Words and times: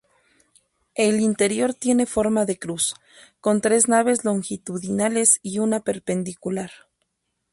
El 0.95 1.19
interior 1.19 1.75
tiene 1.75 2.07
forma 2.07 2.45
de 2.45 2.57
cruz, 2.57 2.95
con 3.39 3.61
tres 3.61 3.87
naves 3.87 4.25
longitudinales 4.25 5.39
y 5.43 5.59
una 5.59 5.81
perpendicular. 5.81 6.71